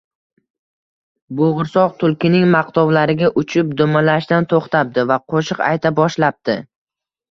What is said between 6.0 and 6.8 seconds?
boshlabdi: